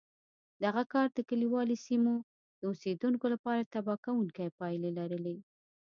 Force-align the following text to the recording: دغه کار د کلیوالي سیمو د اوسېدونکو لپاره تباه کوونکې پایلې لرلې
دغه 0.63 0.83
کار 0.93 1.07
د 1.13 1.19
کلیوالي 1.29 1.77
سیمو 1.85 2.13
د 2.59 2.61
اوسېدونکو 2.71 3.25
لپاره 3.33 3.69
تباه 3.73 3.97
کوونکې 4.05 4.55
پایلې 4.59 4.91
لرلې 4.99 5.37